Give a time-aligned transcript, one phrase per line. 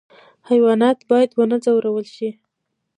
[0.49, 2.29] حیوانات باید ونه ځورول شي